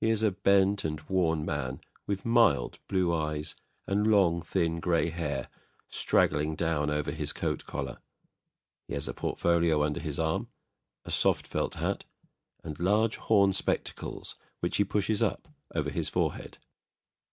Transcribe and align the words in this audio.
He 0.00 0.10
is 0.10 0.24
a 0.24 0.32
bent 0.32 0.82
and 0.84 1.00
worn 1.02 1.44
man 1.44 1.80
with 2.04 2.24
mild 2.24 2.80
blue 2.88 3.14
eyes 3.14 3.54
and 3.86 4.04
long, 4.04 4.42
thin 4.42 4.80
grey 4.80 5.10
hair 5.10 5.48
straggling 5.88 6.56
down 6.56 6.90
over 6.90 7.12
his 7.12 7.32
coat 7.32 7.66
collar. 7.66 7.98
He 8.88 8.94
has 8.94 9.06
a 9.06 9.14
portfolio 9.14 9.84
under 9.84 10.00
his 10.00 10.18
arm, 10.18 10.48
a 11.04 11.12
soft 11.12 11.46
felt 11.46 11.74
hat, 11.74 12.02
and 12.64 12.80
large 12.80 13.14
horn 13.14 13.52
spectacles, 13.52 14.34
which 14.58 14.78
he 14.78 14.82
pushes 14.82 15.22
up 15.22 15.46
over 15.72 15.90
his 15.90 16.08
forehead. 16.08 16.58